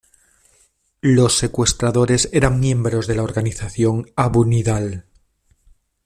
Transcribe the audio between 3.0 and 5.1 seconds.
de la Organización Abu Nidal.